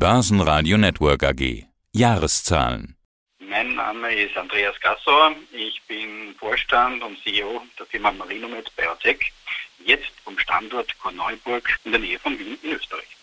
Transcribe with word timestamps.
Börsenradio 0.00 0.78
Network 0.78 1.22
AG. 1.24 1.66
Jahreszahlen. 1.92 2.96
Mein 3.38 3.74
Name 3.74 4.14
ist 4.14 4.34
Andreas 4.34 4.74
Gassauer. 4.80 5.34
Ich 5.52 5.82
bin 5.88 6.34
Vorstand 6.38 7.02
und 7.02 7.22
CEO 7.22 7.60
der 7.78 7.84
Firma 7.84 8.10
Marinomed 8.10 8.74
Biotech, 8.76 9.30
jetzt 9.84 10.10
vom 10.24 10.38
Standort 10.38 10.98
Korneuburg 11.00 11.68
in 11.84 11.92
der 11.92 12.00
Nähe 12.00 12.18
von 12.18 12.38
Wien 12.38 12.58
in 12.62 12.72
Österreich. 12.72 13.14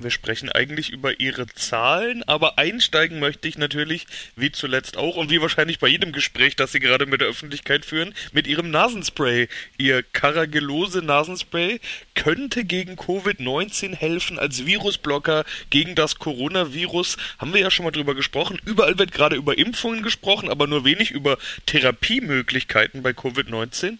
Wir 0.00 0.10
sprechen 0.12 0.48
eigentlich 0.48 0.90
über 0.90 1.18
Ihre 1.18 1.48
Zahlen, 1.48 2.22
aber 2.22 2.56
einsteigen 2.56 3.18
möchte 3.18 3.48
ich 3.48 3.58
natürlich, 3.58 4.06
wie 4.36 4.52
zuletzt 4.52 4.96
auch 4.96 5.16
und 5.16 5.28
wie 5.28 5.40
wahrscheinlich 5.40 5.80
bei 5.80 5.88
jedem 5.88 6.12
Gespräch, 6.12 6.54
das 6.54 6.70
Sie 6.70 6.78
gerade 6.78 7.06
mit 7.06 7.20
der 7.20 7.26
Öffentlichkeit 7.26 7.84
führen, 7.84 8.14
mit 8.30 8.46
Ihrem 8.46 8.70
Nasenspray. 8.70 9.48
Ihr 9.76 10.04
Carragelose 10.04 11.02
Nasenspray 11.02 11.80
könnte 12.14 12.64
gegen 12.64 12.94
Covid-19 12.94 13.96
helfen 13.96 14.38
als 14.38 14.64
Virusblocker 14.66 15.44
gegen 15.70 15.96
das 15.96 16.20
Coronavirus. 16.20 17.16
Haben 17.38 17.52
wir 17.52 17.60
ja 17.60 17.70
schon 17.72 17.84
mal 17.84 17.90
drüber 17.90 18.14
gesprochen. 18.14 18.60
Überall 18.64 18.98
wird 19.00 19.10
gerade 19.10 19.34
über 19.34 19.58
Impfungen 19.58 20.04
gesprochen, 20.04 20.48
aber 20.48 20.68
nur 20.68 20.84
wenig 20.84 21.10
über 21.10 21.38
Therapiemöglichkeiten 21.66 23.02
bei 23.02 23.10
Covid-19. 23.10 23.98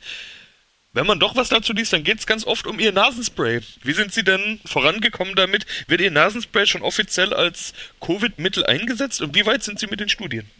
Wenn 0.95 1.07
man 1.07 1.21
doch 1.21 1.37
was 1.37 1.51
dazu 1.51 1.75
liest, 1.75 1.93
dann 1.93 2.03
geht 2.03 2.19
es 2.19 2.27
ganz 2.27 2.47
oft 2.47 2.67
um 2.67 2.79
Ihr 2.81 2.93
Nasenspray. 2.93 3.61
Wie 3.83 3.93
sind 3.93 4.13
Sie 4.13 4.25
denn 4.25 4.59
vorangekommen 4.65 5.35
damit? 5.35 5.67
Wird 5.87 6.01
Ihr 6.01 6.11
Nasenspray 6.11 6.67
schon 6.67 6.83
offiziell 6.83 7.35
als 7.35 7.75
Covid-Mittel 8.01 8.65
eingesetzt 8.65 9.21
und 9.21 9.35
wie 9.35 9.45
weit 9.45 9.63
sind 9.63 9.79
Sie 9.79 9.87
mit 9.87 10.01
den 10.01 10.09
Studien? 10.09 10.51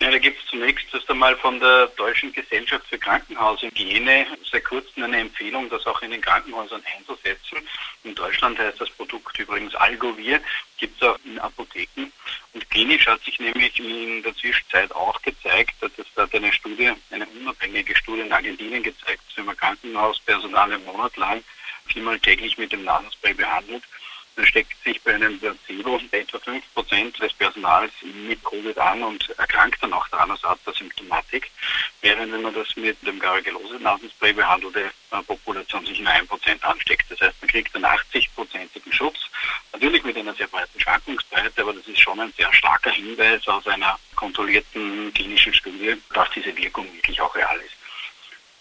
Ja, 0.00 0.12
da 0.12 0.18
gibt 0.18 0.40
es 0.40 0.50
zunächst 0.50 0.86
erst 0.94 1.10
einmal 1.10 1.36
von 1.36 1.58
der 1.58 1.88
Deutschen 1.96 2.32
Gesellschaft 2.32 2.86
für 2.88 2.98
Krankenhaushygiene 2.98 4.26
seit 4.50 4.64
kurzem 4.64 5.02
eine 5.02 5.18
Empfehlung, 5.18 5.68
das 5.70 5.86
auch 5.86 6.00
in 6.02 6.12
den 6.12 6.20
Krankenhäusern 6.20 6.82
einzusetzen. 6.96 7.58
In 8.04 8.14
Deutschland 8.14 8.58
heißt 8.60 8.80
das 8.80 8.90
Produkt 8.90 9.36
übrigens 9.40 9.74
Algovir, 9.74 10.40
gibt 10.76 11.02
es 11.02 11.08
auch 11.08 11.18
in 11.24 11.38
Apotheken. 11.40 12.12
Klinisch 12.78 13.08
hat 13.08 13.20
sich 13.24 13.40
nämlich 13.40 13.76
in 13.80 14.22
der 14.22 14.36
Zwischenzeit 14.36 14.92
auch 14.92 15.20
gezeigt, 15.22 15.74
dass 15.80 15.90
es 15.96 16.06
hat 16.16 16.32
eine 16.32 16.52
Studie, 16.52 16.92
eine 17.10 17.26
unabhängige 17.26 17.96
Studie 17.96 18.20
in 18.20 18.32
Argentinien 18.32 18.84
gezeigt, 18.84 19.20
dass 19.26 19.36
wenn 19.36 19.46
man 19.46 19.56
Krankenhauspersonal 19.56 20.72
einen 20.72 20.84
Monat 20.84 21.16
lang 21.16 21.42
viermal 21.86 22.20
täglich 22.20 22.56
mit 22.56 22.70
dem 22.70 22.84
Nasenspray 22.84 23.34
behandelt, 23.34 23.82
dann 24.36 24.46
steckt 24.46 24.80
sich 24.84 25.02
bei 25.02 25.12
einem 25.12 25.40
Placebo 25.40 26.00
etwa 26.12 26.38
5% 26.38 27.18
des 27.18 27.32
Personals 27.32 27.90
mit 28.04 28.44
Covid 28.44 28.78
an 28.78 29.02
und 29.02 29.28
erkrankt 29.30 29.82
dann 29.82 29.92
auch 29.92 30.06
daran 30.10 30.30
aus 30.30 30.42
Symptomatik, 30.78 31.50
während 32.00 32.32
wenn 32.32 32.42
man 32.42 32.54
das 32.54 32.76
mit 32.76 33.04
dem 33.04 33.18
Gargelose-Nasenspray 33.18 34.34
behandelte 34.34 34.92
äh, 35.10 35.22
Population 35.26 35.84
sich 35.84 35.98
nur 35.98 36.12
1% 36.12 36.62
ansteckt. 36.62 37.10
Das 37.10 37.20
heißt, 37.20 37.34
man 37.40 37.50
kriegt 37.50 37.74
einen 37.74 37.86
80-prozentigen 37.86 38.92
Schutz, 38.92 39.18
natürlich 39.72 40.04
mit 40.04 40.16
einer 40.16 40.34
sehr 40.34 40.46
breiten 40.46 40.78
Schwankungsbreite, 41.38 41.62
aber 41.62 41.72
das 41.74 41.86
ist 41.86 42.00
schon 42.00 42.20
ein 42.20 42.32
sehr 42.36 42.52
starker 42.52 42.90
Hinweis 42.90 43.46
aus 43.46 43.66
einer 43.66 43.98
kontrollierten 44.16 45.12
klinischen 45.14 45.54
Studie, 45.54 45.96
dass 46.12 46.28
diese 46.34 46.56
Wirkung 46.56 46.86
wirklich 46.94 47.20
auch 47.20 47.34
real 47.34 47.58
ist. 47.58 47.74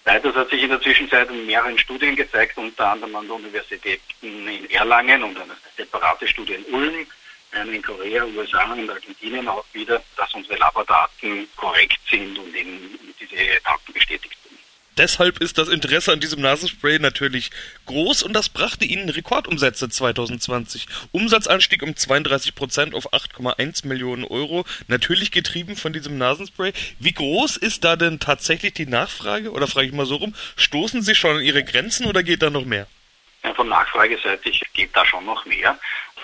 Weiters 0.06 0.36
hat 0.36 0.50
sich 0.50 0.64
in 0.64 0.70
der 0.70 0.82
Zwischenzeit 0.82 1.30
in 1.30 1.46
mehreren 1.46 1.78
Studien 1.78 2.16
gezeigt, 2.16 2.58
unter 2.58 2.92
anderem 2.92 3.16
an 3.16 3.28
der 3.28 3.36
Universität 3.36 4.02
in 4.22 4.70
Erlangen 4.70 5.24
und 5.24 5.38
eine 5.38 5.58
separate 5.76 6.28
Studie 6.28 6.54
in 6.54 6.74
Ulm, 6.74 7.08
eine 7.52 7.72
in 7.72 7.82
Korea, 7.82 8.24
USA 8.26 8.72
und 8.72 8.90
Argentinien 8.90 9.48
auch 9.48 9.66
wieder, 9.74 10.02
dass 10.16 10.34
unsere 10.34 10.58
Labordaten 10.58 11.48
korrekt 11.56 12.00
sind 12.10 12.38
und 12.38 12.56
eben 12.56 12.98
diese 13.20 13.36
Daten 13.66 13.94
bestätigt 13.94 14.38
Deshalb 14.98 15.40
ist 15.42 15.60
das 15.60 15.68
Interesse 15.68 16.12
an 16.12 16.20
diesem 16.20 16.42
Nasenspray 16.42 16.98
natürlich 16.98 17.52
groß 17.86 18.24
und 18.24 18.34
das 18.34 18.50
brachte 18.50 18.84
ihnen 18.84 19.10
Rekordumsätze 19.10 19.90
2020. 19.90 20.88
Umsatzanstieg 21.12 21.84
um 21.84 21.96
32 21.96 22.56
Prozent 22.56 22.96
auf 22.96 23.14
8,1 23.14 23.86
Millionen 23.86 24.24
Euro, 24.24 24.66
natürlich 24.88 25.30
getrieben 25.30 25.76
von 25.76 25.94
diesem 25.94 26.18
Nasenspray. 26.18 26.74
Wie 26.98 27.14
groß 27.14 27.58
ist 27.58 27.84
da 27.84 27.96
denn 27.96 28.20
tatsächlich 28.20 28.74
die 28.74 28.88
Nachfrage? 28.88 29.52
Oder 29.52 29.68
frage 29.68 29.88
ich 29.88 29.94
mal 29.94 30.08
so 30.08 30.16
rum, 30.16 30.34
stoßen 30.56 31.04
Sie 31.04 31.14
schon 31.14 31.38
an 31.38 31.44
Ihre 31.44 31.64
Grenzen 31.64 32.08
oder 32.08 32.24
geht 32.24 32.42
da 32.42 32.50
noch 32.50 32.66
mehr? 32.66 32.88
Ja, 33.44 33.54
von 33.54 33.70
Nachfrageseitig 33.70 34.64
geht 34.74 34.96
da 34.96 35.06
schon 35.06 35.26
noch 35.26 35.46
mehr. 35.46 35.78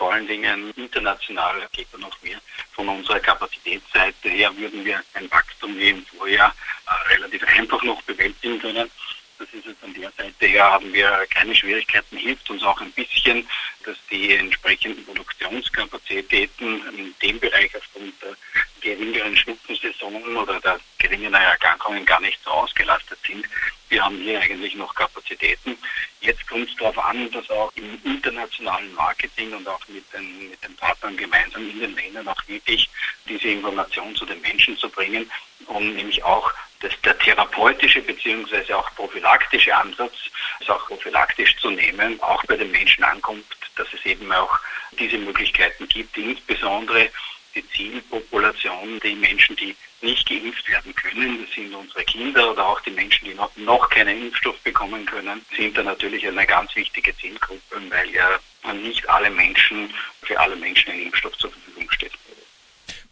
Vor 0.03 0.11
allen 0.11 0.27
Dingen 0.27 0.73
international 0.75 1.65
geht 1.71 1.87
da 1.93 1.97
noch 1.97 2.21
mehr. 2.21 2.37
Von 2.73 2.89
unserer 2.89 3.21
Kapazitätsseite 3.21 4.27
her 4.27 4.51
würden 4.57 4.83
wir 4.83 5.01
ein 5.13 5.31
Wachstum 5.31 5.77
wie 5.77 5.91
im 5.91 6.05
Vorjahr 6.05 6.53
äh, 6.85 7.13
relativ 7.13 7.41
einfach 7.47 7.81
noch 7.83 8.01
bewältigen 8.01 8.59
können. 8.59 8.91
Das 9.43 9.53
ist 9.59 9.65
jetzt 9.65 9.83
an 9.83 9.93
der 9.93 10.09
Seite 10.11 10.45
her 10.45 10.71
haben 10.71 10.93
wir 10.93 11.27
keine 11.29 11.53
Schwierigkeiten, 11.53 12.15
hilft 12.15 12.49
uns 12.49 12.63
auch 12.63 12.79
ein 12.79 12.93
bisschen, 12.93 13.45
dass 13.83 13.97
die 14.09 14.35
entsprechenden 14.35 15.03
Produktionskapazitäten 15.05 16.81
in 16.97 17.13
dem 17.21 17.41
Bereich 17.41 17.75
aufgrund 17.75 18.13
der 18.21 18.37
geringeren 18.79 19.35
Schnupfensaison 19.35 20.37
oder 20.37 20.61
der 20.61 20.79
geringeren 20.97 21.33
Erkrankungen 21.33 22.05
gar 22.05 22.21
nicht 22.21 22.39
so 22.41 22.51
ausgelastet 22.51 23.19
sind. 23.27 23.45
Wir 23.89 24.05
haben 24.05 24.17
hier 24.21 24.39
eigentlich 24.39 24.75
noch 24.75 24.95
Kapazitäten. 24.95 25.77
Jetzt 26.21 26.47
kommt 26.47 26.69
es 26.69 26.75
darauf 26.77 26.97
an, 26.99 27.29
dass 27.31 27.49
auch 27.49 27.69
im 27.75 27.99
internationalen 28.05 28.93
Marketing 28.93 29.51
und 29.51 29.67
auch 29.67 29.85
mit 29.89 30.05
den, 30.13 30.51
mit 30.51 30.63
den 30.63 30.75
Partnern 30.77 31.17
gemeinsam 31.17 31.69
in 31.69 31.81
den 31.81 31.95
Ländern 31.95 32.29
auch 32.29 32.47
wirklich 32.47 32.89
diese 33.27 33.49
Information 33.49 34.15
zu 34.15 34.25
den 34.25 34.39
Menschen 34.39 34.77
zu 34.77 34.87
bringen, 34.87 35.29
um 35.67 35.93
nämlich 35.93 36.23
auch 36.23 36.49
dass 36.83 36.99
der 37.01 37.17
therapeutische 37.17 38.01
bzw. 38.01 38.73
auch 38.73 38.93
prophylaktische 38.95 39.75
Ansatz, 39.75 40.13
es 40.59 40.69
auch 40.69 40.85
prophylaktisch 40.87 41.55
zu 41.57 41.71
nehmen, 41.71 42.21
auch 42.21 42.43
bei 42.45 42.57
den 42.57 42.71
Menschen 42.71 43.03
ankommt, 43.05 43.45
dass 43.77 43.87
es 43.93 44.05
eben 44.05 44.31
auch 44.33 44.59
diese 44.99 45.17
Möglichkeiten 45.17 45.87
gibt, 45.87 46.15
insbesondere 46.17 47.09
die 47.55 47.67
Zielpopulation, 47.69 48.99
die 48.99 49.15
Menschen, 49.15 49.55
die 49.55 49.75
nicht 50.01 50.27
geimpft 50.27 50.67
werden 50.67 50.93
können, 50.95 51.45
das 51.45 51.55
sind 51.55 51.73
unsere 51.73 52.03
Kinder 52.03 52.51
oder 52.51 52.67
auch 52.67 52.81
die 52.81 52.91
Menschen, 52.91 53.29
die 53.29 53.33
noch, 53.33 53.55
noch 53.55 53.89
keinen 53.89 54.23
Impfstoff 54.23 54.59
bekommen 54.59 55.05
können, 55.05 55.45
sind 55.55 55.77
da 55.77 55.83
natürlich 55.83 56.27
eine 56.27 56.45
ganz 56.45 56.75
wichtige 56.75 57.15
Zielgruppe, 57.15 57.81
weil 57.89 58.09
ja 58.09 58.39
nicht 58.73 59.07
alle 59.07 59.29
Menschen, 59.29 59.93
für 60.23 60.37
alle 60.37 60.57
Menschen 60.57 60.91
ein 60.91 61.03
Impfstoff 61.03 61.37
zur 61.37 61.51
Verfügung. 61.51 61.62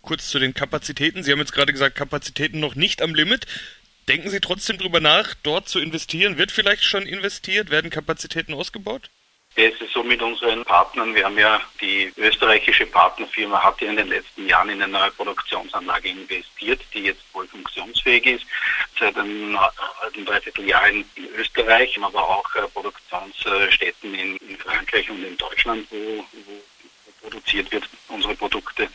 Kurz 0.02 0.30
zu 0.30 0.40
den 0.40 0.54
Kapazitäten. 0.54 1.24
Sie 1.24 1.32
haben 1.32 1.40
jetzt 1.40 1.54
gerade 1.54 1.72
gesagt, 1.72 1.96
Kapazitäten 1.96 2.60
noch 2.60 2.76
nicht 2.76 3.02
am 3.02 3.14
Limit. 3.14 3.46
Denken 4.08 4.30
Sie 4.30 4.40
trotzdem 4.40 4.78
darüber 4.78 5.00
nach, 5.00 5.36
dort 5.44 5.70
zu 5.70 5.80
investieren? 5.80 6.38
Wird 6.38 6.52
vielleicht 6.52 6.84
schon 6.84 7.04
investiert? 7.04 7.70
Werden 7.70 7.92
Kapazitäten 7.92 8.54
ausgebaut? 8.54 9.10
Es 9.56 9.80
ist 9.82 9.92
so 9.94 10.02
mit 10.02 10.22
unseren 10.22 10.64
Partnern. 10.64 11.14
Wir 11.14 11.26
haben 11.26 11.38
ja 11.38 11.60
die 11.82 12.12
österreichische 12.16 12.86
Partnerfirma 12.86 13.62
hat 13.62 13.82
ja 13.82 13.90
in 13.90 13.98
den 13.98 14.08
letzten 14.08 14.48
Jahren 14.48 14.70
in 14.70 14.82
eine 14.82 14.92
neue 14.92 15.12
Produktionsanlage 15.12 16.10
investiert, 16.10 16.80
die 16.94 17.02
jetzt 17.02 17.22
voll 17.34 17.48
funktionsfähig 17.48 18.26
ist. 18.26 18.46
Seit 18.98 19.16
einem, 19.18 19.58
einem 19.58 20.26
Dreivierteljahr 20.26 20.88
in, 20.88 21.04
in 21.16 21.28
Österreich, 21.36 22.00
aber 22.02 22.24
auch 22.24 22.56
äh, 22.56 22.62
Produktionsstätten 22.70 24.16
in, 24.16 24.38
in, 24.38 24.58
Frankreich 24.58 25.10
und 25.10 25.22
in 25.22 25.36
Deutschland, 25.36 25.86
wo, 25.90 26.26
wo 26.46 26.62
produziert 27.22 27.70
wird, 27.74 27.90
unsere 28.08 28.36
Produkte. 28.36 28.88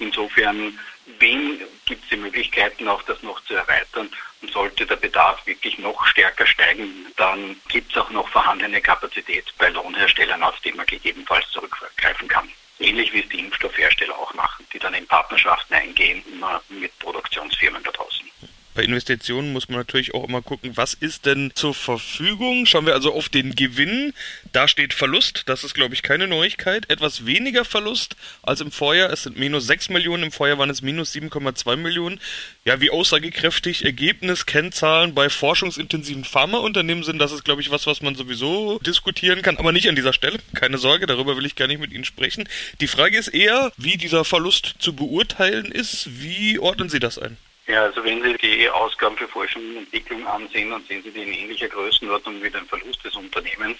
Insofern, 0.00 0.78
wen 1.18 1.60
gibt 1.84 2.02
es 2.04 2.08
die 2.10 2.16
Möglichkeiten, 2.16 2.88
auch 2.88 3.02
das 3.02 3.22
noch 3.22 3.42
zu 3.44 3.54
erweitern? 3.54 4.10
Und 4.42 4.50
sollte 4.50 4.86
der 4.86 4.96
Bedarf 4.96 5.46
wirklich 5.46 5.78
noch 5.78 6.06
stärker 6.06 6.46
steigen, 6.46 7.06
dann 7.16 7.56
gibt 7.68 7.92
es 7.92 7.98
auch 7.98 8.08
noch 8.10 8.26
vorhandene 8.28 8.80
Kapazität 8.80 9.44
bei 9.58 9.68
Lohnherstellern, 9.68 10.42
auf 10.42 10.58
die 10.60 10.72
man 10.72 10.86
gegebenenfalls 10.86 11.48
zurückgreifen 11.50 12.26
kann. 12.26 12.48
Ähnlich 12.78 13.12
wie 13.12 13.20
es 13.20 13.28
die 13.28 13.40
Impfstoffhersteller 13.40 14.18
auch 14.18 14.32
machen, 14.32 14.66
die 14.72 14.78
dann 14.78 14.94
in 14.94 15.06
Partnerschaften 15.06 15.74
eingehen 15.74 16.24
mit 16.70 16.98
Produktionsfirmen 16.98 17.82
da 17.82 17.90
draußen. 17.90 18.30
Bei 18.80 18.84
Investitionen 18.84 19.52
muss 19.52 19.68
man 19.68 19.76
natürlich 19.76 20.14
auch 20.14 20.26
immer 20.26 20.40
gucken, 20.40 20.74
was 20.74 20.94
ist 20.94 21.26
denn 21.26 21.52
zur 21.54 21.74
Verfügung. 21.74 22.64
Schauen 22.64 22.86
wir 22.86 22.94
also 22.94 23.12
auf 23.12 23.28
den 23.28 23.54
Gewinn. 23.54 24.14
Da 24.52 24.68
steht 24.68 24.94
Verlust. 24.94 25.42
Das 25.44 25.64
ist, 25.64 25.74
glaube 25.74 25.92
ich, 25.92 26.02
keine 26.02 26.26
Neuigkeit. 26.26 26.88
Etwas 26.88 27.26
weniger 27.26 27.66
Verlust 27.66 28.16
als 28.42 28.62
im 28.62 28.72
Vorjahr. 28.72 29.12
Es 29.12 29.24
sind 29.24 29.38
minus 29.38 29.66
6 29.66 29.90
Millionen. 29.90 30.22
Im 30.22 30.32
Vorjahr 30.32 30.56
waren 30.56 30.70
es 30.70 30.80
minus 30.80 31.14
7,2 31.14 31.76
Millionen. 31.76 32.20
Ja, 32.64 32.80
wie 32.80 32.90
aussagekräftig 32.90 33.84
Ergebnis, 33.84 34.46
Kennzahlen 34.46 35.14
bei 35.14 35.28
forschungsintensiven 35.28 36.24
Pharmaunternehmen 36.24 37.04
sind. 37.04 37.18
Das 37.18 37.32
ist, 37.32 37.44
glaube 37.44 37.60
ich, 37.60 37.70
was, 37.70 37.86
was 37.86 38.00
man 38.00 38.14
sowieso 38.14 38.78
diskutieren 38.78 39.42
kann. 39.42 39.58
Aber 39.58 39.72
nicht 39.72 39.90
an 39.90 39.96
dieser 39.96 40.14
Stelle. 40.14 40.38
Keine 40.54 40.78
Sorge, 40.78 41.04
darüber 41.04 41.36
will 41.36 41.44
ich 41.44 41.54
gar 41.54 41.68
nicht 41.68 41.80
mit 41.80 41.92
Ihnen 41.92 42.06
sprechen. 42.06 42.48
Die 42.80 42.88
Frage 42.88 43.18
ist 43.18 43.28
eher, 43.28 43.74
wie 43.76 43.98
dieser 43.98 44.24
Verlust 44.24 44.76
zu 44.78 44.94
beurteilen 44.94 45.70
ist. 45.70 46.22
Wie 46.22 46.58
ordnen 46.58 46.88
Sie 46.88 46.98
das 46.98 47.18
ein? 47.18 47.36
Ja, 47.70 47.84
also 47.84 48.02
wenn 48.02 48.20
Sie 48.20 48.36
die 48.36 48.68
Ausgaben 48.68 49.16
für 49.16 49.28
Forschung 49.28 49.62
und 49.70 49.76
Entwicklung 49.76 50.26
ansehen, 50.26 50.70
dann 50.70 50.84
sehen 50.86 51.04
Sie 51.04 51.12
die 51.12 51.22
in 51.22 51.32
ähnlicher 51.32 51.68
Größenordnung 51.68 52.42
wie 52.42 52.50
den 52.50 52.66
Verlust 52.66 53.04
des 53.04 53.14
Unternehmens. 53.14 53.78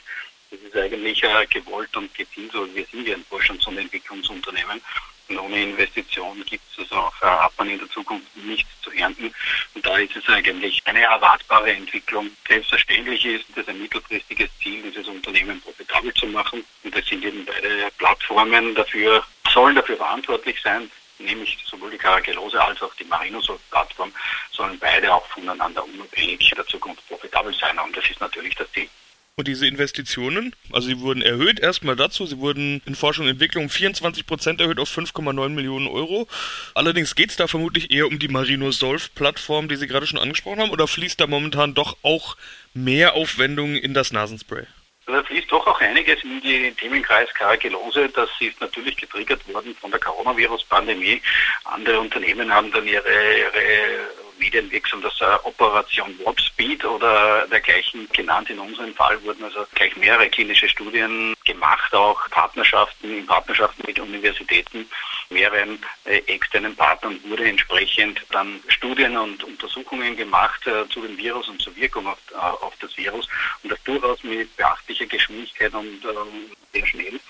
Das 0.53 0.61
ist 0.61 0.77
eigentlich 0.77 1.21
äh, 1.25 1.47
gewollt 1.47 1.97
und 1.97 2.15
gezielt 2.15 2.53
so. 2.53 2.73
Wir 2.73 2.87
sind 2.87 3.09
ja 3.09 3.17
ein 3.17 3.25
Forschungs- 3.29 3.67
und 3.67 3.79
Entwicklungsunternehmen. 3.79 4.81
Und 5.29 5.39
ohne 5.41 5.63
Investition 5.63 6.45
gibt 6.45 6.63
es 6.73 6.79
also 6.79 6.95
auch, 6.95 7.23
äh, 7.23 7.27
hat 7.27 7.53
man 7.59 7.69
in 7.69 7.81
der 7.81 7.91
Zukunft 7.91 8.29
nichts 8.37 8.71
zu 8.81 8.93
ernten. 8.93 9.35
Und 9.75 9.85
da 9.85 9.99
ist 9.99 10.15
es 10.15 10.29
eigentlich 10.29 10.81
eine 10.85 11.03
erwartbare 11.03 11.73
Entwicklung. 11.73 12.31
Selbstverständlich 12.47 13.25
ist 13.25 13.47
es 13.57 13.67
ein 13.67 13.83
mittelfristiges 13.83 14.51
Ziel, 14.63 14.83
dieses 14.83 15.09
Unternehmen 15.09 15.61
profitabel 15.63 16.15
zu 16.15 16.27
machen. 16.27 16.65
Und 16.85 16.95
das 16.95 17.05
sind 17.07 17.25
eben 17.25 17.45
beide 17.45 17.91
Plattformen 17.99 18.73
dafür 18.77 19.25
sollen 19.53 19.75
dafür 19.75 19.97
verantwortlich 19.97 20.61
sein, 20.63 20.91
nämlich 21.21 21.59
sowohl 21.65 21.91
die 21.91 21.99
Caracellose 21.99 22.63
als 22.63 22.81
auch 22.83 22.95
die 22.95 23.05
Marinosol-Plattform, 23.05 24.13
sollen 24.51 24.79
beide 24.79 25.13
auch 25.13 25.27
voneinander 25.29 25.85
unabhängig 25.85 26.51
in 26.51 26.57
der 26.57 26.67
Zukunft 26.67 27.07
profitabel 27.09 27.55
sein. 27.55 27.79
Und 27.79 27.97
das 27.97 28.09
ist 28.11 28.21
natürlich 28.21 28.55
das 28.55 28.71
Ziel. 28.73 28.89
Und 29.37 29.49
diese 29.49 29.67
Investitionen, 29.67 30.55
also 30.71 30.89
sie 30.89 31.01
wurden 31.01 31.23
erhöht 31.23 31.61
erstmal 31.61 31.97
dazu, 31.97 32.27
sie 32.27 32.39
wurden 32.39 32.83
in 32.85 32.95
Forschung 32.95 33.25
und 33.25 33.31
Entwicklung 33.31 33.71
24 33.71 34.27
Prozent 34.27 34.61
erhöht 34.61 34.79
auf 34.79 34.95
5,9 34.95 35.49
Millionen 35.49 35.87
Euro. 35.87 36.29
Allerdings 36.75 37.15
geht 37.15 37.31
es 37.31 37.37
da 37.37 37.47
vermutlich 37.47 37.91
eher 37.91 38.07
um 38.07 38.19
die 38.19 38.29
Marino 38.29 38.71
Solf 38.71 39.15
Plattform, 39.15 39.69
die 39.69 39.77
Sie 39.77 39.87
gerade 39.87 40.07
schon 40.07 40.19
angesprochen 40.19 40.61
haben, 40.61 40.71
oder 40.71 40.87
fließt 40.87 41.19
da 41.19 41.27
momentan 41.27 41.73
doch 41.73 41.97
auch 42.03 42.37
mehr 42.75 43.15
Aufwendungen 43.15 43.77
in 43.77 43.95
das 43.95 44.13
Nasenspray? 44.13 44.67
Da 45.07 45.23
fließt 45.25 45.51
doch 45.51 45.67
auch 45.67 45.81
einiges 45.81 46.23
in 46.23 46.41
den 46.41 46.77
Themenkreis 46.77 47.33
Karagellose. 47.35 48.09
Das 48.11 48.29
ist 48.41 48.61
natürlich 48.61 48.97
getriggert 48.97 49.41
worden 49.53 49.75
von 49.75 49.91
der 49.91 50.01
Coronavirus-Pandemie. 50.01 51.21
Andere 51.65 52.01
Unternehmen 52.01 52.53
haben 52.53 52.71
dann 52.71 52.87
ihre, 52.87 53.09
ihre 53.09 54.09
medienwirksam 54.39 55.03
das 55.03 55.21
Operation 55.45 56.19
Warp 56.25 56.41
Speed 56.41 56.85
oder 56.85 57.47
dergleichen 57.49 58.09
genannt. 58.13 58.51
In 58.51 58.59
unserem 58.59 58.95
Fall 58.95 59.23
wurden 59.25 59.45
also 59.45 59.67
gleich 59.75 59.97
mehrere 59.97 60.29
klinische 60.29 60.69
Studien 60.69 61.35
gemacht, 61.53 61.95
auch 61.95 62.29
Partnerschaften, 62.31 63.19
in 63.19 63.27
Partnerschaften 63.27 63.83
mit 63.87 63.99
Universitäten, 63.99 64.89
mehreren 65.31 65.79
äh, 66.05 66.19
externen 66.27 66.75
Partnern 66.75 67.19
wurde 67.25 67.49
entsprechend 67.49 68.21
dann 68.31 68.61
Studien 68.69 69.17
und 69.17 69.43
Untersuchungen 69.45 70.17
gemacht 70.17 70.67
äh, 70.67 70.89
zu 70.89 71.01
dem 71.03 71.17
Virus 71.17 71.49
und 71.49 71.61
zur 71.63 71.75
Wirkung 71.77 72.07
auf, 72.07 72.19
äh, 72.33 72.37
auf 72.37 72.75
das 72.81 72.97
Virus 72.97 73.29
und 73.63 73.71
das 73.71 73.83
durchaus 73.85 74.23
mit 74.25 74.55
beachtlicher 74.57 75.07
Geschwindigkeit 75.07 75.73
und 75.75 76.05
ähm, 76.05 76.51
sehr 76.73 76.87
schnell. 76.87 77.21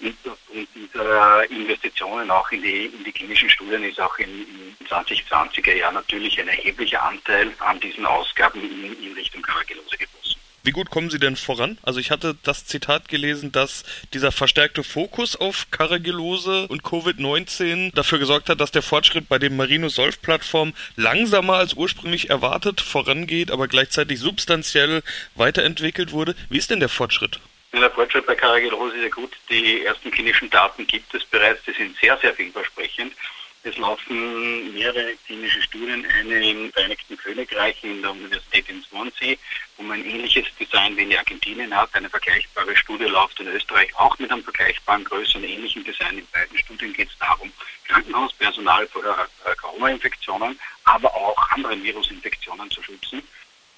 Und, 0.00 0.16
und 0.52 0.68
diese 0.74 1.46
Investitionen 1.50 2.30
auch 2.30 2.50
in 2.50 2.62
die, 2.62 2.86
in 2.86 3.04
die 3.04 3.12
klinischen 3.12 3.50
Studien 3.50 3.84
ist 3.84 4.00
auch 4.00 4.18
in 4.18 4.76
2020er 4.88 5.74
Jahr 5.74 5.92
natürlich 5.92 6.38
ein 6.40 6.48
erheblicher 6.48 7.02
Anteil 7.02 7.52
an 7.60 7.78
diesen 7.80 8.04
Ausgaben 8.04 8.60
in, 8.62 9.02
in 9.02 9.14
Richtung 9.14 9.42
Karagellose 9.42 9.96
geflossen. 9.96 10.23
Wie 10.64 10.70
gut 10.72 10.88
kommen 10.88 11.10
Sie 11.10 11.18
denn 11.18 11.36
voran? 11.36 11.76
Also 11.82 12.00
ich 12.00 12.10
hatte 12.10 12.36
das 12.42 12.64
Zitat 12.64 13.08
gelesen, 13.08 13.52
dass 13.52 13.84
dieser 14.14 14.32
verstärkte 14.32 14.82
Fokus 14.82 15.36
auf 15.36 15.66
Karagellose 15.70 16.68
und 16.68 16.82
Covid-19 16.82 17.94
dafür 17.94 18.18
gesorgt 18.18 18.48
hat, 18.48 18.62
dass 18.62 18.72
der 18.72 18.80
Fortschritt 18.80 19.28
bei 19.28 19.38
dem 19.38 19.58
Marino-Solf-Plattform 19.58 20.72
langsamer 20.96 21.56
als 21.56 21.74
ursprünglich 21.74 22.30
erwartet 22.30 22.80
vorangeht, 22.80 23.50
aber 23.50 23.68
gleichzeitig 23.68 24.18
substanziell 24.18 25.02
weiterentwickelt 25.34 26.12
wurde. 26.12 26.34
Wie 26.48 26.56
ist 26.56 26.70
denn 26.70 26.80
der 26.80 26.88
Fortschritt? 26.88 27.40
Der 27.74 27.90
Fortschritt 27.90 28.24
bei 28.24 28.34
Karagellose 28.34 28.96
ist 28.96 29.02
ja 29.02 29.10
gut. 29.10 29.32
Die 29.50 29.84
ersten 29.84 30.10
klinischen 30.10 30.48
Daten 30.48 30.86
gibt 30.86 31.12
es 31.12 31.26
bereits. 31.26 31.62
Die 31.64 31.72
sind 31.72 31.94
sehr, 32.00 32.16
sehr 32.22 32.32
vielversprechend. 32.32 33.12
Es 33.66 33.78
laufen 33.78 34.74
mehrere 34.74 35.14
klinische 35.24 35.62
Studien, 35.62 36.04
eine 36.18 36.50
im 36.50 36.70
Vereinigten 36.70 37.16
Königreich 37.16 37.82
in 37.82 38.02
der 38.02 38.10
Universität 38.10 38.68
in 38.68 38.82
Swansea, 38.82 39.36
wo 39.78 39.84
man 39.84 40.00
ein 40.00 40.04
ähnliches 40.04 40.44
Design 40.60 40.94
wie 40.98 41.04
in 41.04 41.16
Argentinien 41.16 41.74
hat. 41.74 41.88
Eine 41.94 42.10
vergleichbare 42.10 42.76
Studie 42.76 43.04
läuft 43.04 43.40
in 43.40 43.46
Österreich 43.46 43.88
auch 43.96 44.18
mit 44.18 44.30
einem 44.30 44.44
vergleichbaren 44.44 45.02
Größe 45.04 45.38
und 45.38 45.44
ähnlichen 45.44 45.82
Design. 45.82 46.18
In 46.18 46.26
beiden 46.30 46.58
Studien 46.58 46.92
geht 46.92 47.08
es 47.08 47.16
darum, 47.18 47.50
Krankenhauspersonal 47.88 48.86
vor 48.88 49.02
Corona-Infektionen, 49.62 50.60
aber 50.84 51.14
auch 51.14 51.50
anderen 51.52 51.82
Virusinfektionen 51.82 52.70
zu 52.70 52.82
schützen. 52.82 53.22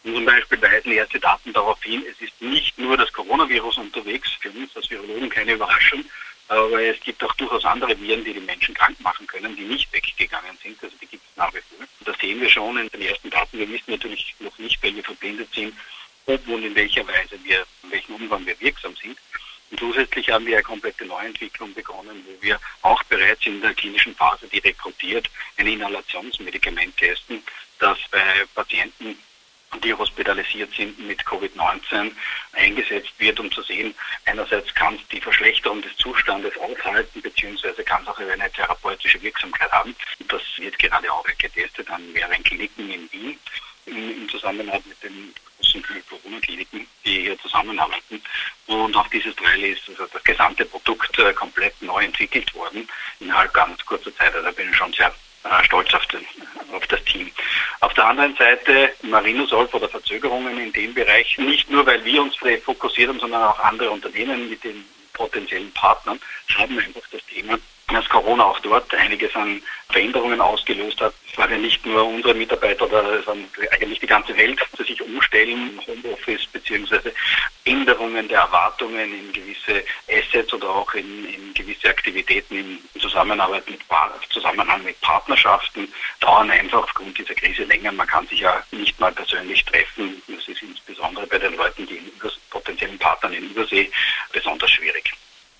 Und 0.03 0.15
zum 0.15 0.25
Beispiel 0.25 0.61
weisen 0.62 0.91
erste 0.91 1.21
Daten 1.21 1.53
darauf 1.53 1.81
hin, 1.85 2.05
es 2.11 2.21
ist 2.21 2.43
nicht 2.43 2.77
nur 2.77 2.97
das 2.97 3.12
Coronavirus 3.12 3.79
unterwegs, 3.79 4.31
für 4.41 4.50
uns 4.50 4.75
als 4.77 4.91
Virologen 4.91 5.29
keine 5.29 5.53
Überraschung, 5.53 6.05
aber 6.48 6.81
es 6.82 7.00
gibt 7.00 7.22
auch 7.25 7.32
durchaus 7.34 7.64
andere 7.64 7.98
Viren, 8.00 8.25
die 8.25 8.32
die 8.32 8.40
Menschen 8.40 8.75
krank 8.75 8.98
machen 9.00 9.26
können, 9.26 9.56
die 9.56 9.64
nicht 9.64 9.93
weggegangen 9.93 10.56
sind. 10.62 10.82
Also 10.82 10.94
die 11.00 11.06
gibt 11.06 11.25
es 11.28 11.37
nach 11.37 11.52
wie 11.52 11.58
vor. 11.58 11.78
Und 11.81 12.08
das 12.08 12.19
sehen 12.19 12.40
wir 12.40 12.48
schon 12.48 12.78
in 12.78 12.88
den 12.88 13.02
ersten 13.02 13.31
Daten. 13.31 13.58
Wir 13.58 13.69
wissen 13.69 13.90
natürlich 13.90 14.34
noch 14.38 14.56
nicht, 14.58 14.82
weil 14.82 14.94
wir 14.94 15.04
verblindet 15.04 15.52
sind, 15.54 15.75
ob 16.26 16.46
und 16.48 16.64
in 16.64 16.75
welcher 16.75 17.06
Weise 17.06 17.38
wir, 17.43 17.66
in 17.82 17.90
welchem 17.90 18.14
Umfang 18.14 18.46
wir 18.46 18.58
wirksam 18.60 18.94
sind. 18.96 19.19
Und 19.70 19.81
zusätzlich 19.81 20.31
haben 20.31 20.46
wir 20.46 20.56
eine 20.56 20.62
komplette 20.62 21.04
Neuentwicklung 21.04 21.75
begonnen, 21.75 22.25
wo 22.26 22.43
wir 22.43 22.60
auch 22.82 23.02
bereits 23.04 23.44
in 23.46 23.60
der 23.60 23.75
klinischen 23.75 24.14
Phase, 24.14 24.46
die 24.46 24.58
rekrutiert, 24.58 25.28
ein 25.56 25.66
Inhalationsmedikament 25.66 26.96
testen, 26.96 27.43
das 27.81 27.98
bei 28.10 28.44
Patienten 28.54 29.19
die 29.81 29.94
hospitalisiert 29.94 30.73
sind 30.75 30.99
mit 30.99 31.23
Covid-19 31.23 32.12
eingesetzt 32.52 33.12
wird, 33.19 33.38
um 33.40 33.50
zu 33.50 33.62
sehen, 33.62 33.94
einerseits 34.25 34.75
kann 34.75 34.94
es 34.96 35.08
die 35.08 35.20
Verschlechterung 35.20 35.82
des 35.82 35.96
Zustandes 35.96 36.56
aufhalten, 36.58 37.23
beziehungsweise 37.23 37.82
kann 37.84 38.02
es 38.02 38.08
auch 38.08 38.19
eine 38.19 38.50
therapeutische 38.52 39.20
Wirksamkeit 39.23 39.70
haben. 39.73 39.94
Das 40.28 40.43
wird 40.56 40.78
gerade 40.78 41.12
auch 41.12 41.25
getestet 41.38 41.90
an 41.90 42.12
mehreren 42.12 42.43
Kliniken 42.43 42.90
in 42.90 43.11
Wien 43.12 43.38
im 43.87 44.28
Zusammenhang 44.28 44.82
mit 44.87 45.02
den 45.02 45.32
großen 45.58 45.84
Corona-Kliniken, 46.08 46.87
die 47.05 47.22
hier 47.22 47.38
zusammenarbeiten. 47.38 48.20
Und 48.67 48.96
auf 48.96 49.08
dieses 49.11 49.34
Trail 49.37 49.62
ist 49.64 49.88
also 49.88 50.06
das 50.12 50.25
gesamte 50.25 50.64
Produkt 50.64 51.19
äh, 51.19 51.32
komplett 51.32 51.81
neu 51.82 52.05
entwickelt 52.05 52.52
worden 52.55 52.88
innerhalb 53.20 53.52
ganz 53.55 53.84
kurzer 53.87 54.14
Zeit. 54.17 54.34
Also 54.34 54.44
da 54.44 54.52
bin 54.52 54.70
ich 54.70 54.76
schon 54.76 54.93
sehr 54.93 55.14
äh, 55.44 55.64
stolz 55.64 55.93
auf, 55.94 56.05
den, 56.06 56.26
auf 56.72 56.87
das 56.88 57.02
Team. 57.05 57.31
Auf 57.81 57.94
der 58.06 58.11
anderen 58.11 58.37
Seite 58.37 58.93
Marinosolf 59.03 59.75
oder 59.75 59.88
Verzögerungen 59.88 60.58
in 60.58 60.73
dem 60.73 60.94
Bereich, 60.94 61.37
nicht 61.38 61.69
nur 61.70 61.85
weil 61.87 62.05
wir 62.05 62.23
uns 62.23 62.37
fokussiert 62.64 63.08
haben, 63.08 63.19
sondern 63.19 63.43
auch 63.43 63.58
andere 63.58 63.91
Unternehmen 63.91 64.49
mit 64.49 64.62
den 64.62 64.85
potenziellen 65.12 65.73
Partnern 65.73 66.20
haben 66.56 66.79
einfach 66.79 67.03
das 67.11 67.25
Thema 67.26 67.58
dass 67.88 68.09
Corona 68.09 68.44
auch 68.44 68.59
dort 68.61 68.93
einiges 68.94 69.35
an 69.37 69.62
Veränderungen 69.91 70.41
ausgelöst 70.41 71.00
hat. 71.00 71.15
Es 71.31 71.38
waren 71.38 71.50
ja 71.50 71.59
nicht 71.59 71.87
nur 71.87 72.05
unsere 72.05 72.35
Mitarbeiter, 72.35 72.88
sondern 72.88 73.49
eigentlich 73.71 74.00
die 74.00 74.06
ganze 74.06 74.37
Welt, 74.37 74.61
die 74.79 74.83
sich 74.83 75.00
umstellen, 75.00 75.81
Homeoffice 75.87 76.47
beziehungsweise 76.47 77.12
Änderungen 77.65 78.27
der 78.29 78.41
Erwartungen 78.41 79.12
in 79.12 79.33
gewisse 79.33 79.85
Assets 80.11 80.53
oder 80.53 80.69
auch 80.69 80.93
in, 80.94 81.27
in 81.27 81.55
gewisse 81.55 81.88
Aktivitäten 81.88 82.56
im 82.56 83.00
Zusammenarbeit 83.00 83.69
mit 83.71 83.81
Zusammenhang 84.31 84.82
mit 84.85 85.00
Partnerschaften 85.00 85.89
dauern 86.21 86.50
einfach 86.50 86.82
aufgrund 86.82 87.17
dieser 87.17 87.35
Krise 87.35 87.65
länger. 87.65 87.93
Man 87.93 88.06
kann 88.06 88.27
sich 88.27 88.41
ja 88.41 88.62
nicht 88.71 88.99
mal 89.00 89.12
persönlich 89.12 89.65
treffen. 89.65 90.23
Das 90.29 90.47
ist 90.47 90.62
insbesondere 90.62 91.27
bei 91.27 91.39
den 91.39 91.56
Leuten, 91.56 91.87
die 91.87 91.97
in 91.97 92.12
potenziellen 92.50 92.99
Partnern 92.99 93.32
in 93.32 93.50
Übersee 93.50 93.91
besonders 94.32 94.71
schwierig. 94.71 95.16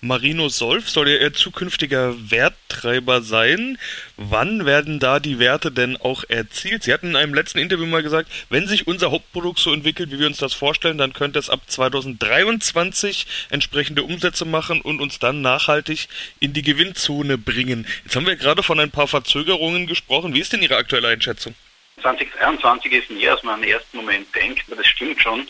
Marino 0.07 0.47
Solf 0.47 0.89
soll 0.89 1.09
ja 1.09 1.17
ihr 1.17 1.33
zukünftiger 1.33 2.15
Werttreiber 2.31 3.21
sein. 3.21 3.77
Wann 4.15 4.65
werden 4.65 4.99
da 4.99 5.19
die 5.19 5.37
Werte 5.37 5.69
denn 5.69 5.97
auch 5.97 6.23
erzielt? 6.29 6.83
Sie 6.83 6.93
hatten 6.93 7.09
in 7.09 7.15
einem 7.17 7.33
letzten 7.33 7.59
Interview 7.59 7.85
mal 7.85 8.03
gesagt, 8.03 8.31
wenn 8.49 8.67
sich 8.67 8.87
unser 8.87 9.11
Hauptprodukt 9.11 9.59
so 9.59 9.73
entwickelt, 9.73 10.09
wie 10.11 10.19
wir 10.19 10.27
uns 10.27 10.37
das 10.37 10.53
vorstellen, 10.53 10.97
dann 10.97 11.11
könnte 11.11 11.39
es 11.39 11.49
ab 11.49 11.59
2023 11.67 13.27
entsprechende 13.49 14.03
Umsätze 14.03 14.45
machen 14.45 14.79
und 14.79 15.01
uns 15.01 15.19
dann 15.19 15.41
nachhaltig 15.41 16.07
in 16.39 16.53
die 16.53 16.61
Gewinnzone 16.61 17.37
bringen. 17.37 17.85
Jetzt 18.05 18.15
haben 18.15 18.25
wir 18.25 18.37
gerade 18.37 18.63
von 18.63 18.79
ein 18.79 18.91
paar 18.91 19.07
Verzögerungen 19.07 19.87
gesprochen. 19.87 20.33
Wie 20.33 20.39
ist 20.39 20.53
denn 20.53 20.63
Ihre 20.63 20.77
aktuelle 20.77 21.09
Einschätzung? 21.09 21.53
2023 22.01 22.93
ist 22.93 23.09
mehr, 23.09 23.33
als 23.33 23.43
man 23.43 23.61
im 23.61 23.69
ersten 23.69 23.97
Moment 23.97 24.33
denkt, 24.33 24.63
das 24.69 24.87
stimmt 24.87 25.21
schon 25.21 25.47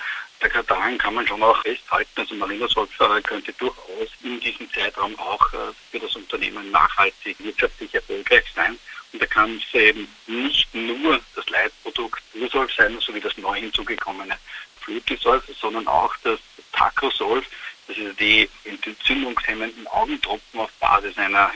daran 0.67 0.98
kann 0.98 1.15
man 1.15 1.27
schon 1.27 1.41
auch 1.41 1.62
festhalten, 1.62 2.12
also 2.15 2.36
Marina 2.36 2.67
Solfer 2.67 3.22
könnte 3.22 3.53
durchaus 3.53 4.10
in 4.24 4.39
diesem 4.39 4.72
Zeitraum 4.72 5.17
auch 5.20 5.53
äh, 5.53 5.74
für 5.91 6.00
das 6.00 6.15
Unternehmen 6.15 6.72
nachhaltig 6.72 7.36
wirtschaftlich 7.39 7.94
erfolgreich 7.94 8.46
sein. 8.56 8.77
Und 9.13 9.22
da 9.22 9.25
kann 9.25 9.58
es 9.58 9.79
eben 9.79 10.08
nicht 10.27 10.74
nur 10.75 11.20
das 11.36 11.50
Leitprodukt 11.50 12.22
Ursolf 12.36 12.74
sein, 12.74 13.00
sowie 13.00 13.22
das 13.22 13.38
neu 13.38 13.56
hinzugekommene 13.56 14.38
Flutisolf, 14.82 15.44
sondern 15.60 15.88
auch 15.88 16.13
das 16.24 16.39
Tacosolf, 16.74 17.46
das 17.88 17.98
ist 17.98 18.20
die 18.20 18.50
entzündungshemmenden 18.65 19.88
Augentropfen 19.88 20.60
auf 20.60 20.72
Basis 20.74 21.17
einer 21.17 21.51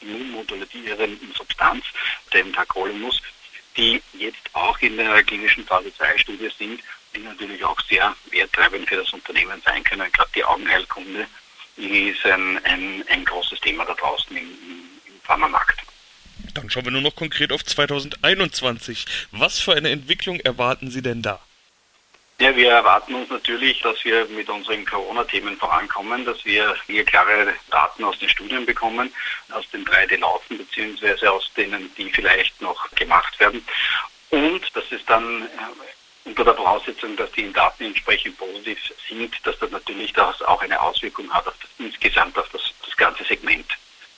immunmodulierenden 0.00 1.34
Substanz, 1.36 1.84
dem 2.32 2.52
Tacrolimus, 2.52 3.20
die 3.76 4.00
jetzt 4.12 4.38
auch 4.52 4.78
in 4.80 4.96
der 4.96 5.22
klinischen 5.24 5.64
Phase 5.66 5.92
2 5.94 6.18
Studie 6.18 6.50
sind 6.56 6.80
die 7.14 7.20
natürlich 7.20 7.64
auch 7.64 7.80
sehr 7.88 8.14
werttreibend 8.30 8.88
für 8.88 8.96
das 8.96 9.12
Unternehmen 9.12 9.60
sein 9.64 9.82
können. 9.84 10.10
Gerade 10.12 10.30
die 10.34 10.44
Augenheilkunde 10.44 11.26
ist 11.76 12.26
ein, 12.26 12.64
ein, 12.64 13.04
ein 13.08 13.24
großes 13.24 13.60
Thema 13.60 13.84
da 13.84 13.94
draußen 13.94 14.36
im, 14.36 14.44
im 14.44 15.20
Pharmamarkt. 15.22 15.82
Dann 16.54 16.70
schauen 16.70 16.84
wir 16.84 16.92
nur 16.92 17.02
noch 17.02 17.14
konkret 17.14 17.52
auf 17.52 17.64
2021. 17.64 19.06
Was 19.32 19.58
für 19.60 19.74
eine 19.74 19.90
Entwicklung 19.90 20.40
erwarten 20.40 20.90
Sie 20.90 21.02
denn 21.02 21.22
da? 21.22 21.40
Ja, 22.40 22.54
wir 22.54 22.70
erwarten 22.70 23.16
uns 23.16 23.28
natürlich, 23.30 23.80
dass 23.80 24.04
wir 24.04 24.24
mit 24.26 24.48
unseren 24.48 24.84
Corona-Themen 24.84 25.56
vorankommen, 25.56 26.24
dass 26.24 26.44
wir 26.44 26.76
hier 26.86 27.04
klare 27.04 27.52
Daten 27.68 28.04
aus 28.04 28.16
den 28.20 28.28
Studien 28.28 28.64
bekommen, 28.64 29.12
aus 29.50 29.68
den 29.70 29.84
drei, 29.84 30.06
die 30.06 30.16
laufen, 30.16 30.56
beziehungsweise 30.56 31.32
aus 31.32 31.50
denen, 31.56 31.92
die 31.96 32.08
vielleicht 32.10 32.60
noch 32.62 32.88
gemacht 32.92 33.38
werden. 33.40 33.64
Und 34.30 34.60
dass 34.76 34.84
es 34.92 35.04
dann 35.06 35.48
unter 36.28 36.44
der 36.44 36.54
Voraussetzung, 36.54 37.16
dass 37.16 37.32
die 37.32 37.50
Daten 37.52 37.84
entsprechend 37.84 38.36
positiv 38.36 38.78
sind, 39.08 39.34
dass 39.44 39.58
das 39.58 39.70
natürlich 39.70 40.12
das 40.12 40.42
auch 40.42 40.60
eine 40.60 40.78
Auswirkung 40.80 41.32
hat 41.32 41.46
auf 41.46 41.54
das, 41.60 41.70
insgesamt 41.78 42.38
auf 42.38 42.48
das, 42.50 42.62
das 42.84 42.96
ganze 42.96 43.24
Segment. 43.24 43.66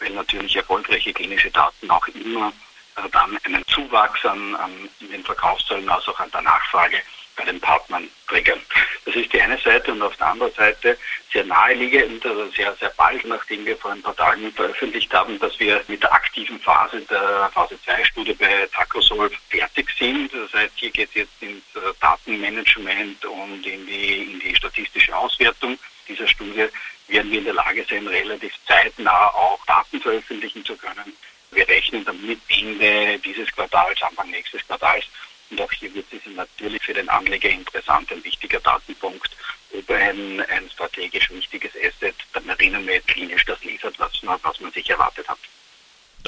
Weil 0.00 0.10
natürlich 0.10 0.56
erfolgreiche 0.56 1.12
klinische 1.12 1.50
Daten 1.50 1.90
auch 1.90 2.06
immer 2.08 2.52
äh, 2.96 3.08
dann 3.12 3.38
einen 3.44 3.64
Zuwachs 3.68 4.24
an, 4.24 4.56
an 4.56 4.88
den 5.00 5.22
Verkaufszahlen 5.24 5.88
als 5.88 6.08
auch 6.08 6.18
an 6.18 6.30
der 6.32 6.42
Nachfrage 6.42 7.00
bei 7.36 7.44
den 7.44 7.60
Partnern 7.60 8.08
triggern. 8.26 8.60
Das 9.04 9.14
ist 9.14 9.32
die 9.32 9.40
eine 9.40 9.58
Seite 9.58 9.92
und 9.92 10.02
auf 10.02 10.16
der 10.16 10.26
anderen 10.26 10.52
Seite 10.54 10.98
sehr 11.32 11.44
naheliegend, 11.44 12.24
also 12.26 12.50
sehr, 12.50 12.74
sehr 12.76 12.92
bald, 12.96 13.24
nachdem 13.24 13.64
wir 13.64 13.76
vor 13.76 13.92
ein 13.92 14.02
paar 14.02 14.16
Tagen 14.16 14.52
veröffentlicht 14.52 15.12
haben, 15.14 15.38
dass 15.38 15.58
wir 15.60 15.82
mit 15.88 16.02
der 16.02 16.12
aktiven 16.12 16.58
Phase 16.60 17.00
der 17.02 17.50
Phase 17.54 17.78
2 17.84 18.04
Studie 18.04 18.34
bei 18.34 18.68
Tacrosolve 18.72 19.34
fertig 19.48 19.69
sind. 20.00 20.32
Das 20.32 20.52
heißt, 20.52 20.72
hier 20.74 20.90
geht 20.90 21.10
es 21.10 21.14
jetzt 21.14 21.40
ins 21.40 21.62
äh, 21.76 21.92
Datenmanagement 22.00 23.24
und 23.26 23.64
in 23.64 23.86
die, 23.86 24.32
in 24.32 24.40
die 24.40 24.56
statistische 24.56 25.16
Auswertung 25.16 25.78
dieser 26.08 26.26
Studie 26.26 26.66
werden 27.06 27.30
wir 27.30 27.38
in 27.38 27.44
der 27.44 27.54
Lage 27.54 27.86
sein, 27.88 28.06
relativ 28.06 28.52
zeitnah 28.66 29.28
auch 29.28 29.64
Daten 29.66 30.00
veröffentlichen 30.00 30.64
zu 30.64 30.76
können. 30.76 31.12
Wir 31.52 31.68
rechnen 31.68 32.04
damit 32.04 32.40
Ende 32.48 33.18
dieses 33.18 33.50
Quartals, 33.52 34.02
Anfang 34.02 34.30
nächstes 34.30 34.66
Quartals 34.66 35.04
und 35.50 35.60
auch 35.60 35.72
hier 35.72 35.92
wird 35.94 36.06
es 36.12 36.20
natürlich 36.34 36.82
für 36.82 36.94
den 36.94 37.08
Anleger 37.08 37.48
interessant, 37.48 38.10
ein 38.12 38.22
wichtiger 38.24 38.60
Datenpunkt, 38.60 39.30
ob 39.76 39.90
ein, 39.90 40.40
ein 40.40 40.70
strategisch 40.70 41.30
wichtiges 41.30 41.72
Asset 41.76 42.14
der 42.34 42.42
Marinomed 42.42 43.06
klinisch 43.08 43.44
das 43.44 43.62
liefert, 43.64 43.98
was 43.98 44.22
man, 44.22 44.38
was 44.42 44.60
man 44.60 44.72
sich 44.72 44.88
erwartet. 44.88 45.19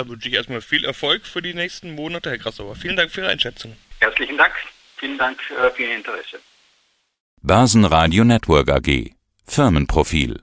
Da 0.03 0.09
wünsche 0.09 0.29
ich 0.29 0.35
erstmal 0.35 0.61
viel 0.61 0.85
Erfolg 0.85 1.25
für 1.27 1.43
die 1.43 1.55
nächsten 1.55 1.95
Monate, 1.95 2.31
Herr 2.31 2.39
Grassauer. 2.39 2.75
Vielen 2.75 2.97
Dank 2.97 3.13
für 3.13 3.21
Ihre 3.21 3.31
Einschätzung. 3.31 3.77
Herzlichen 4.01 4.37
Dank. 4.37 4.53
Vielen 4.97 5.17
Dank 5.17 5.39
äh, 5.51 5.71
für 5.71 5.83
Ihr 5.83 5.95
Interesse. 5.95 6.41
Börsenradio 7.41 8.25
Network 8.25 8.69
AG. 8.69 9.13
Firmenprofil 9.47 10.43